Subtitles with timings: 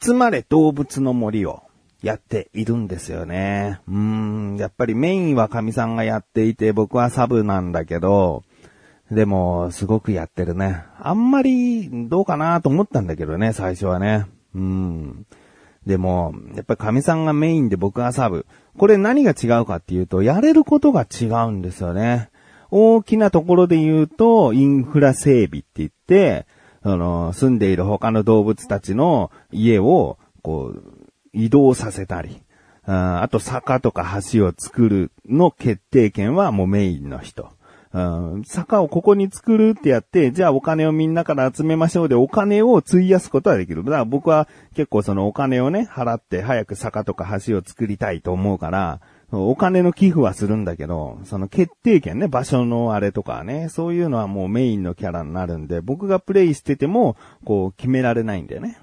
[0.00, 1.62] 集まれ動物の森を
[2.02, 3.80] やっているんですよね。
[3.88, 8.44] うん、やっぱりメインは神さんがやっていて、僕はサブなんだけど、
[9.10, 10.84] でも、すごくやってるね。
[11.00, 14.26] あんまり、どうかなと思ったんだけどね、最初はね。
[14.54, 15.26] うん。
[15.86, 18.44] でも、やっぱり神さんがメインで僕がサブ。
[18.76, 22.28] これ何が違うかっていうと、やれることが違うんですよね。
[22.70, 26.46] 大きなところで言うと、インフラ整備って言って、
[26.82, 30.82] あの、住んでいる他の動物たちの家を、こう、
[31.32, 32.42] 移動させたり、
[32.84, 37.50] ああと坂とか橋を作るの決定権はもうメインの人。
[38.44, 43.84] 坂をここに作るってやって、じゃあお金をみんなから集めましょうでお金を費やすことはできる。
[43.84, 58.78] だから僕は結構そのお金をね、払って早く坂とか橋を作りたいと思うから、お金の寄付はするんだけど、その決定権ね、場所のあれとかね、そういうのはもうメインのキャラになるんで、僕がプレイしてても、こう決められないんだよね。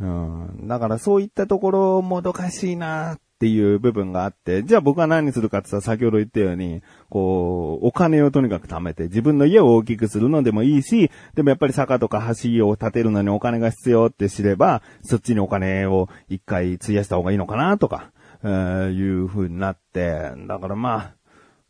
[0.00, 0.68] うん。
[0.68, 18.10] だからそういったところもどかしいなっていう部分があって、じゃあ僕は何するかって言ったら先ほど言ったように、こう、お金をとにかく貯めて、自分の家を大きくするのでもいいし、でもやっぱり坂とか橋を建てるのにお金が必要って知れば、そっちにお金を一回費やした方がいいのかなとか、
[18.44, 21.14] えー、いう風になって、だからま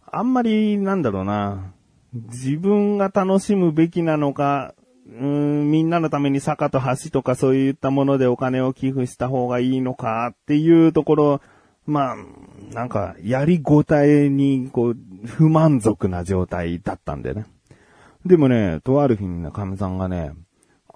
[0.06, 1.72] あ、あんまりなんだろうな、
[2.12, 4.74] 自分が楽しむべきなのか、
[5.06, 11.40] うん、みんなのために坂と橋とかそういったものでお金を寄付した方がいいのかっていうところ、
[11.88, 12.16] まあ、
[12.74, 17.46] なんか、やりごたえに、こう、不満足な状態だったんでね。
[18.26, 20.32] でもね、とある日にね、神さんがね、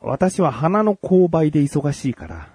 [0.03, 2.49] 私は花の購買で忙しいから、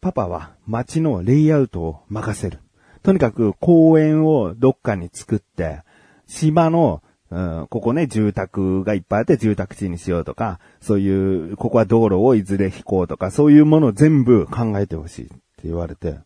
[0.00, 2.60] パパは街のレイアウトを任せる。
[3.02, 5.82] とにかく公園をどっかに作って、
[6.26, 16.18] 島のうん、ここね、住宅がいっぱいあって住宅地にしようとか、そういう、ここは道路をいずれ引こうとか、そういうものを全部考えてほしいって言われて、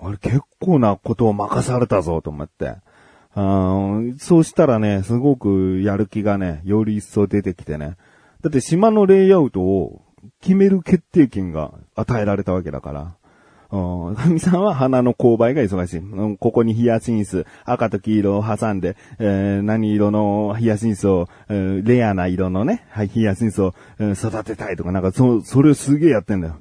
[0.00, 2.76] あれ結構なことを任されたぞと思って。
[3.36, 7.96] うんそうしたらね、すごくやる気がね、より一層出てきてね。
[8.42, 10.03] だって島のレイアウトを
[10.40, 13.16] 決める決定権が与えられたわけだから。
[13.72, 15.98] うん神さんは花の購買が忙しい。
[15.98, 26.58] うんここにヒヤシンス、赤と黄色を挟んで、えー、何色のヒヤシンスを、えー、レアな色のね、はい、ヒヤシンスを、えー、育てたいとか、なんか、そ、それをすげえやってんだよ。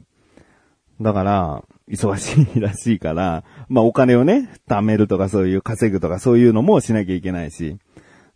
[1.02, 7.72] だから、忙しいらしいから、まあお金をね、貯めるとかそういう稼ぐとかそういうのもしなきゃいけないし。
[7.72, 7.82] だか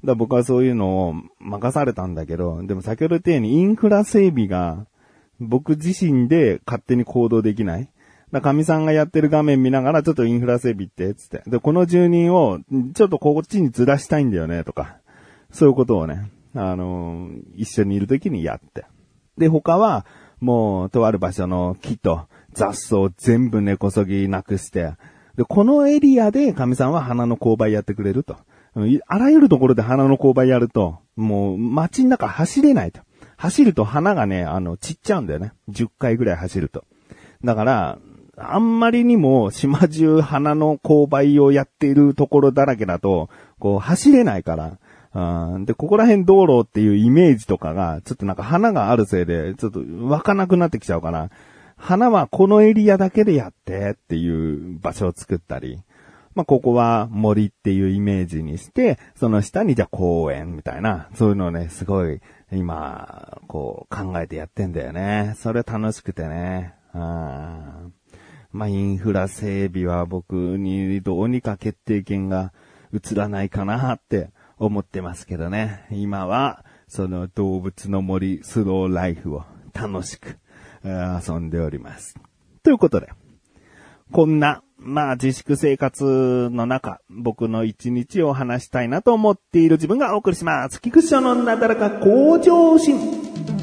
[0.10, 4.86] ら僕はそういうのを任されたんだけど、でも先ほど言ったようにインフラ整備が
[5.40, 7.90] 僕自身で勝手に行動できない。
[8.32, 11.44] だ神さんがやってる画面見ながら、ちょっとインフラ整備って、つって。
[11.48, 12.60] で、この住人を、
[12.94, 14.98] ちょっとこっちにずらしたいんだよね、とか。
[15.52, 18.86] そういうことをね、あのー、一緒にいるときにやって。
[19.38, 20.06] で、他は、
[20.42, 24.94] もう、とある場所の木と雑草全部根こそぎなくして、
[25.38, 28.36] で、このエリアで神さんは花の勾配やってくれると。
[29.08, 33.02] あらゆるところで花の勾配やると、もう街の中走れないと。
[33.38, 35.54] 走ると花がね、あの、散っちゃうんだよね。
[35.70, 36.84] 10回ぐらい走ると。
[37.44, 38.00] だから、
[38.36, 44.78] あんまりにも島中花の勾配をやっているところだらけだと、こう走れないから、
[45.54, 51.32] うん、で、ここら辺道路っていうイメージとかが、ちょっとなんか花があるせいで、ちょっと湧かなくなってきちゃうから、
[51.76, 55.80] 花はこのエリアだけでやってっていう場所を作ったり、
[56.38, 62.22] まあ、ここは森っていうイメージにして、その下にじゃあ公園みたいな、そういうのをね、すごい
[62.52, 65.34] 今、こう考えてやってんだよね。
[65.38, 66.76] それ楽しくてね。
[66.94, 67.00] うん
[68.52, 72.54] まあ、インフラ整備は僕にどうにか決定権が
[72.94, 75.88] 移らないかなって思ってますけどね。
[75.90, 79.44] 今は、その動物の森スローライフを
[79.74, 80.38] 楽しく
[80.84, 82.14] 遊んでおります。
[82.62, 83.10] ということで、
[84.12, 90.82] こんな、まあ自粛生活の中、僕の一日を話したいなと思っている自分がお送りします。
[90.82, 93.57] 菊池のなだらか向上心。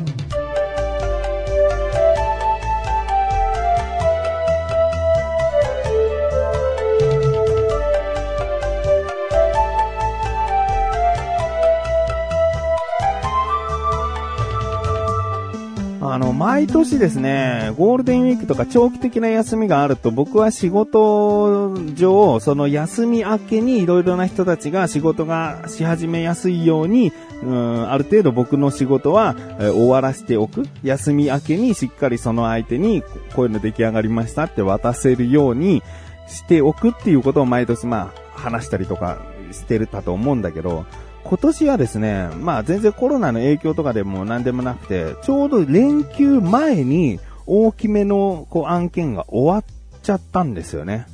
[16.07, 27.11] あの、毎年ですね、ゴールデンウィークとか長期的な休みがあると、僕は仕事上、その休み明けにいろいろな人たちが仕事がし始めやすいように、
[27.43, 30.65] うん、ある程度僕の仕事は、え終わらせておく。
[30.83, 33.03] 休み明けにしっかりその相手に、
[33.35, 35.83] こういうの出来上がりましたって渡せるように
[36.29, 39.23] しておくっていうことを毎年まあ、話したりとか
[39.53, 40.85] してるたと思うんだけど、
[41.25, 49.65] 今年はですね、まあ全然コロナの影響とかでも何でもなくて、ちょうど連休前に大きめのこう案件が終わっ
[50.03, 51.07] ちゃったんですよね。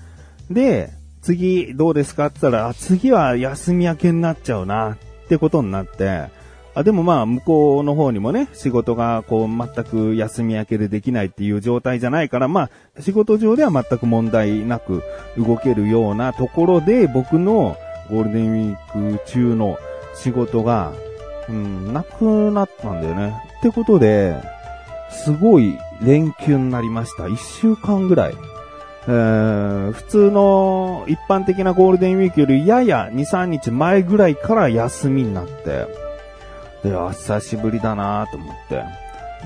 [0.50, 0.90] で、
[1.22, 2.26] 次どうですか？
[2.26, 6.28] って言ったら、次は休み明けになっちゃうなってことになって、
[6.74, 15.02] あ、でもまあ、向こうの方にもね、仕事がこう、全く休み明けでできないっていう状態じゃないから、まあ、仕事上では全く問題なく
[15.36, 17.76] 動けるようなところで、僕の
[18.08, 19.78] ゴールデンウィーク中の
[20.14, 20.92] 仕事が、
[21.48, 23.34] うん、なくなったんだよね。
[23.58, 24.40] ってことで、
[25.10, 27.28] すごい連休になりました。
[27.28, 28.34] 一週間ぐらい。
[29.06, 35.86] えー、普通の一般的なゴールデンウィークよりやや2、3日前ぐらいから休みになって、
[36.82, 38.84] で、久しぶりだなと思って。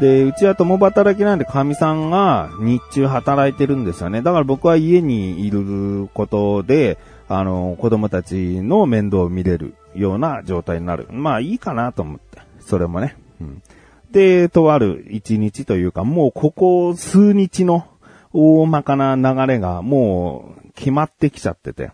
[0.00, 4.22] で、うちは共働きなんで神さんが日中働いてるんですよね。
[4.22, 6.98] だから僕は家にいることで、
[7.28, 11.08] あの、子供たちの面倒を見れるような状態になる。
[11.10, 12.38] まあいいかなと思って。
[12.60, 13.16] それもね。
[13.40, 13.62] うん、
[14.10, 17.86] で、とある一日というか、もうここ数日の
[18.32, 21.92] 大まかな流れがもう決まってきちゃってて。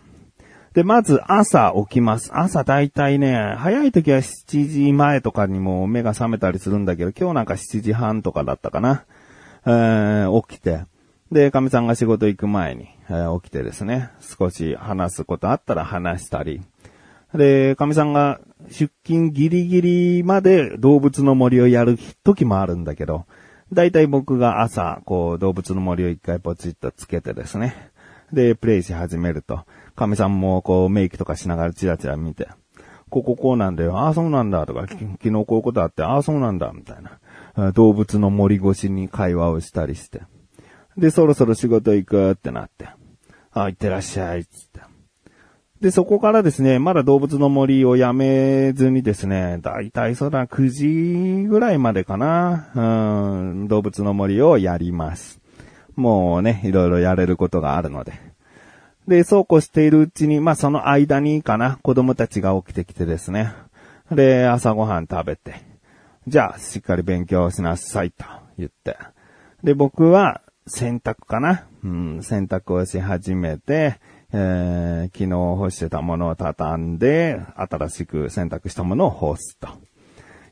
[0.73, 2.31] で、まず朝起きます。
[2.33, 9.05] 朝だいたいね、早い時は7時前とかにも目が覚めたりするんだけど、今日なんか7時半とかだったかな。
[9.65, 10.85] えー、起きて。
[11.31, 16.61] で、神さんが仕事行く前に、えー、起きてですね、少し話すことあったら話したり。
[17.33, 23.25] で、神さんが出勤ギリギリまで動物の森をやる時もあるんだけど、
[23.71, 27.91] だいたい僕が朝、こう、動物の森を一回ポチッとつけてですね。
[28.33, 29.65] で、プレイし始めると。
[29.95, 32.49] 神さんもこうメイクとかしながらチラチラ見て、
[33.09, 36.97] こここうなんだよ、ああそうなんだとか、昨日こういうことあって、ああそうなんだみたい
[37.55, 37.71] な。
[37.71, 40.21] 動物の森越しに会話をしたりして。
[40.97, 42.89] で、そろそろ仕事行くってなって。
[43.53, 44.81] あ、行ってらっしゃい、つって。
[45.81, 52.81] で、そこからですね、まだ動物の森をやめずにですね、だいたいそうだ、9時ぐらいまでかな、う
[53.53, 55.41] ん、動物の森をやります。
[55.95, 58.13] もうね、いろいろやれることがあるので。
[59.07, 63.51] で、そうこうしているうちに、まあ、その間にかな、子供たちが起きてきてですね。
[64.11, 65.55] で、朝ごはん食べて、
[66.27, 68.25] じゃあ、しっかり勉強しなさいと
[68.59, 68.97] 言って。
[69.63, 71.67] で、僕は洗濯かな？
[71.83, 73.99] うん、洗濯をし始めて、
[74.33, 79.67] えー、昨日干してたものを畳んで、新しく洗濯したものを干すと。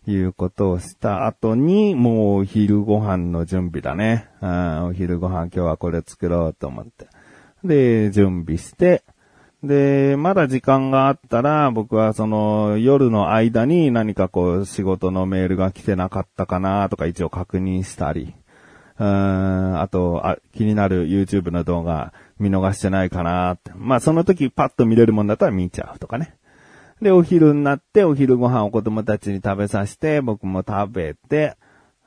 [0.08, 4.28] いうことをした後に、もうお昼ご飯の準備だね。
[4.42, 7.08] うん、お昼ご飯今日はこれ作ろうと思って。
[7.64, 9.04] で、準備して、
[9.62, 18.34] で、まだ時間があったら、僕はその夜の間に何かこう仕事のメールが来てなかったかなとか一応確認したり、
[18.98, 19.06] うー、
[19.82, 23.72] あとあ、気になる YouTube の動画見逃してないかなって。
[23.76, 26.36] まあその時パッと見れるもんだったら見ちゃうとかね。
[27.02, 31.56] で、お昼になってお昼ご飯を子供たちに食べさせて、僕も食べて、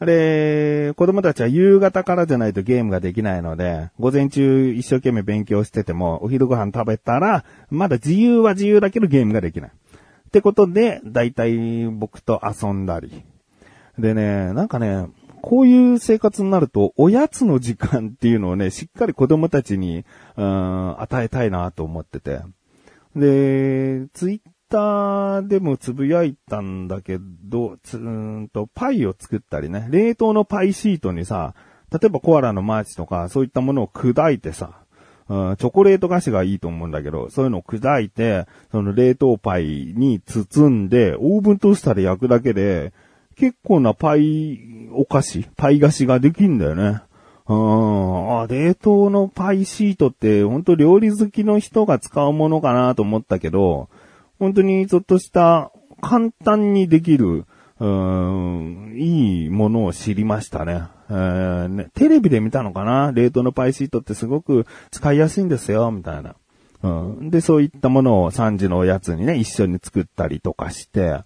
[0.00, 9.70] で、子供たちは夕方からじゃないとゲームができないので、午前中一生懸命勉強してても、お昼ご飯食べたら、まだ自由は自由だけどゲームができない。
[9.70, 13.22] ってことで、だいたい僕と遊んだり。
[13.98, 15.06] でね、なんかね、
[15.42, 20.04] こういう生活になると、おやつの時間っていうのをね、しっかり子供たちに、
[20.36, 22.40] うん、与えたいなと思ってて。
[23.17, 24.40] で、ツイッ
[24.70, 31.55] ターでもつぶやいたんだけど、つーんと、パイを作ったりね、冷凍のパイシートにさ、
[31.90, 34.78] 例えばコアラのマーチとか、そういったものを砕いてさ、
[35.28, 42.93] うん、チョコレート菓子がいいと思うんだけど、そういうのを砕いて、その冷凍パイに包んで、オーブントースターで焼くだけで、
[43.36, 44.58] 結構なパイ
[44.94, 47.01] お菓子、パイ菓子ができんだよね。
[47.49, 53.89] うん、あ、冷凍のパイシートって、ほんと料理好きの人が使うものかなと思ったけど、
[54.39, 57.44] 本当にちょっとした簡単にできる、
[57.81, 60.84] うん、いいものを知りましたね。
[61.11, 63.13] えー、ね、テレビで見たのかな？
[63.13, 66.37] 冷凍のパイシートってすごく使いやすいんですよ、みたいな。
[66.82, 66.89] う
[67.22, 71.20] ん、で、そういったものを3時のおやつにね、一緒に作ったりとかして、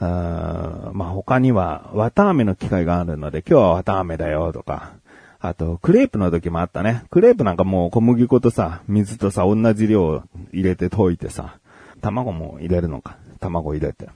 [0.00, 4.92] あまあ他には、綿飴の機会があるので、今日は綿飴だよとか、
[5.40, 7.04] あと、クレープの時もあったね。
[7.10, 10.22] クレープなんかもう小麦粉とさ、水とさ、同じ量
[10.52, 11.58] 入れて溶いてさ、
[12.00, 13.18] 卵も入れるのか。
[13.40, 14.08] 卵入れて。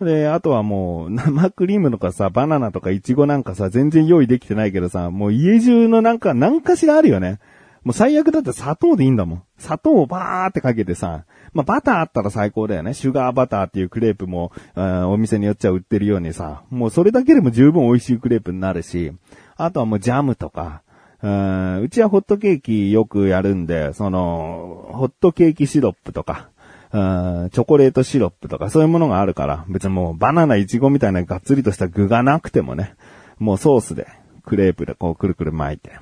[0.00, 7.40] で、あとはもう、生クリームとかさ、バナナとかイチゴなんかさ、全然用意できてないけどさ、もう家中のなんか、何かしらあるよね。
[7.82, 9.42] もう最悪だって砂糖でいいんだもん。
[9.58, 12.94] 砂糖をバーってかけてさ、まあバターあったら最高だよね。
[12.94, 19.12] シュガーバターっていうクレープも、お店によっちゃ売ってるようにさ、もうそれだけでも十分美味しいクレープになるし、
[19.56, 20.82] あとはもうジャムとか、
[21.22, 26.48] うちはホットケーキよくやるんで、その、ホットケーキシロップとか、
[26.92, 32.94] チョコレートシロップとかそういうものがあるから、別にもうバナナイチゴみたいながっつりとした具がなくてもね、
[33.38, 34.08] もうソースで
[34.44, 35.92] クレープでこうくるくる巻いて、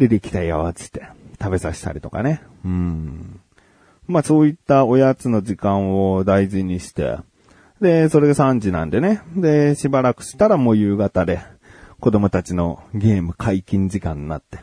[0.00, 1.02] で、できたよ、つって
[1.38, 2.40] 食べさせたりとかね。
[2.64, 3.38] うん。
[4.06, 7.18] まあそういったおやつの時間を大事にして、
[7.82, 9.20] で、それが3時なんでね。
[9.36, 11.40] で、しばらくしたらもう夕方で、
[12.00, 14.60] 子供たちのゲーム解禁時間になって。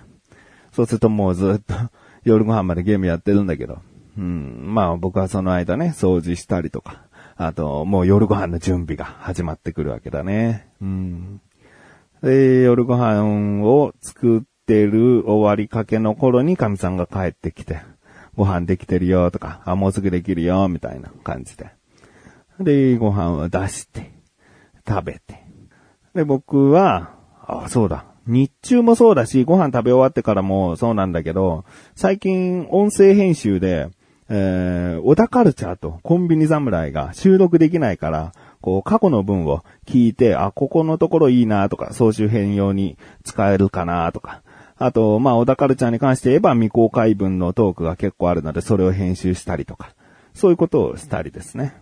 [0.72, 1.75] そうするともうずっと
[2.24, 3.77] 夜ご飯までゲームやってるんだけど。
[4.17, 7.03] うん、まあ僕はその間ね、掃除したりとか、
[7.36, 10.67] あともう夜ご飯の準備が始まってくるわけだね。
[10.82, 11.41] うん。
[12.24, 17.79] で、夜ご飯を作ってる終わりかけの頃に神さんが帰ってきて、
[18.36, 21.71] ご飯できてるよとか、あ、もうすぐできるよ、みたいな感じで。
[22.59, 24.12] で、ご飯を出して、
[24.88, 25.43] 食べて。
[26.13, 27.15] で、僕は、
[27.47, 28.05] あ、そうだ。
[28.27, 31.63] 日中もそうだし、ご飯食べ終わってからもそうなんだけど、
[31.95, 33.89] 最近音声編集で、
[34.29, 44.41] えー、小田カルチャーとコンビニ侍が収録できないから、こう、過去の文を聞いて、あ、ここのところいいなとか、総集編用に使えるかなとか、
[44.79, 49.93] あと、まあ、小田カルチャーに関して言えば未公開文のトークが結構あるので、それを編集したりとか、
[50.34, 51.75] そういうことをしたりですね。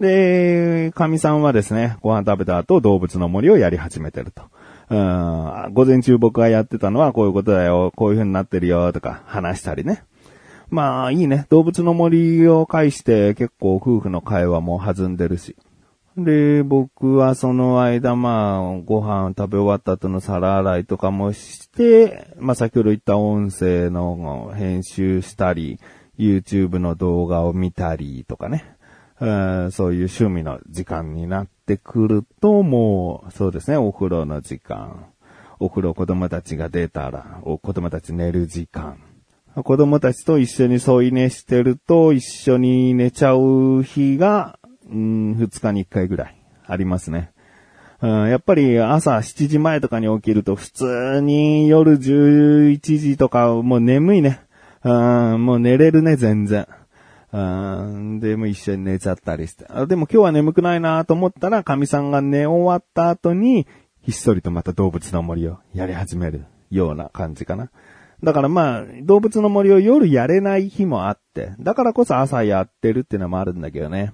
[0.00, 4.42] で、神さんはですね、ご飯食べた後動物の森をやり始めてると。
[4.88, 10.02] うん、午前中僕がやってたのはこういうことだよ、こういう風になってるよ、とか話したりね。
[10.70, 11.46] まあいいね。
[11.50, 15.56] 動物の森を介して結構夫婦の会話も弾んでるし。
[16.16, 25.78] で、僕はその間まあご飯食べ終わった後の皿洗いとかもして、まあ先ほど言った音声の編集したり、
[26.18, 28.76] YouTube の動画を見たりとかね。
[29.20, 35.06] そういう趣味の時間になってくると、もう、そうですね、お風呂の時間。
[35.58, 38.98] お風呂子供たちが出たら、お子供たち寝る時間。
[39.54, 44.58] 子供たちと一緒に添い寝してると、一緒に寝ちゃう日が、
[44.90, 47.32] うん、二日に一回ぐらいありますね。
[48.02, 54.40] うん、やっぱり朝7時前とかに起きると普通に夜11時とかもう眠いね。
[54.82, 56.66] うん、もう寝れるね、全然。
[57.32, 59.64] うん、でも一緒に寝ちゃったりして。
[59.86, 63.66] でも今日は眠くないなと思ったら、神さんが寝終わった後に、
[64.02, 67.70] ひっそりとまた動物の森をやり始めるような感じかな。
[68.22, 74.12] だからまあ、動物の森を夜やれない日もあって、だからこそ朝やってるっていうのもあるんだけどね。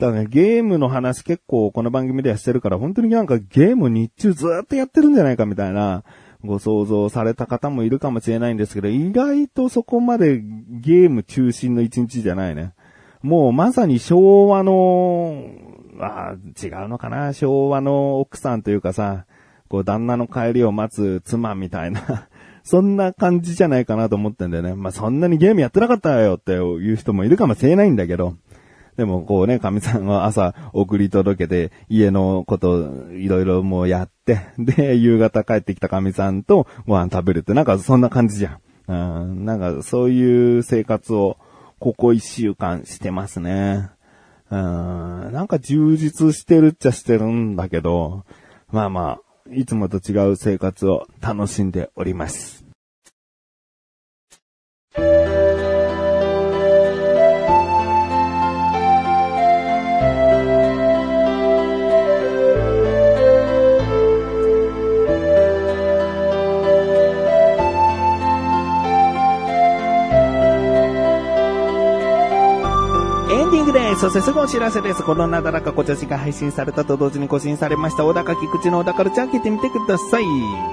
[0.00, 6.04] だからね、ゲームの話結構この番組ではしてるから、本当になんかゲーム日中ずっとやってるんじゃないかみたいな、
[6.42, 12.72] ご想像された方もいるかもしれないんですけど、意外とそこまでゲーム中心の一日じゃないね。
[13.20, 15.50] もうまさに昭和の、
[16.00, 19.26] あ違うのかな昭和の奥さんというかさ、
[19.68, 22.26] こう旦那の帰りを待つ妻みたいな
[22.64, 24.74] そんな感じじゃないかなと思ってんだよね。
[24.74, 28.36] まあ、そんなにゲームやってなかったよっていう人もいるかもしれないんだけど、
[29.00, 39.22] でもこうね、神さんは朝送り届けて、家のこといろいろもうやって、 で、夕方帰ってきた神さんとご飯食べるってなんかそんな感じじゃん。
[39.22, 41.38] うん、なんかそういう生活を
[41.78, 43.88] ここ一週間してますね。
[44.50, 48.26] うん、なんか充実してるっちゃしてるんだけど、
[48.70, 52.69] まあまあ、いつもと違う生活を楽しんでおります。
[74.00, 75.02] そしてすぐお知らせです。
[75.02, 80.24] このなだらかこちゃしが配信されたと同時に更新されました、小高菊池の小高ルチャー開けてみてください。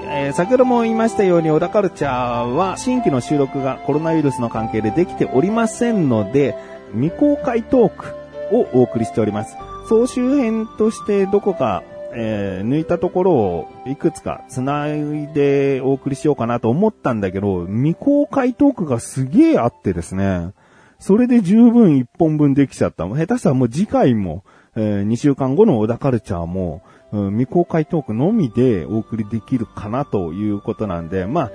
[0.06, 6.56] えー、先ほども言いましたように、小高ルチャーは新規の収録がコロナウイルスの関係でできておりませんので、
[6.94, 8.06] 未公開トーク
[8.50, 9.58] をお送りしております。
[9.90, 11.82] 総集編としてどこか
[12.14, 20.54] えー、抜いたところをいくつか繋いでお送りしようかなと思ったんだけど、未公開トークがすげえあってですね。
[20.98, 23.06] それで十分一本分できちゃった。
[23.06, 24.44] 下手したらもう次回も、
[24.76, 31.50] えー、2週間後の小田カルチャーも、うん、未公開トークのみでお送りできるかなということなんで、まあ、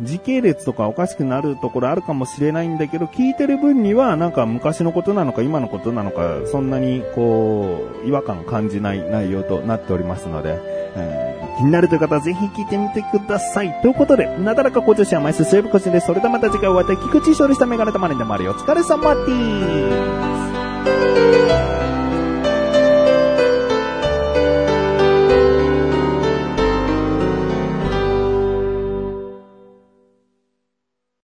[0.00, 10.58] 時系列とかおかしくなるところあるかもしれないんだけど、聞いてる分にはなんか昔のことなのか今のことなのか、そんなにこう、違和感感じない内容となっておりますので、
[10.96, 13.80] えー、気になるという方はぜひ聞いてみてください。
[13.82, 16.06] ということで、なだらか向上心は毎週水曜日更新です。
[16.06, 18.52] それではまた次回お会いいたい菊池勝利したメガネたまりでもあるよ。
[18.52, 20.25] お疲れ様です。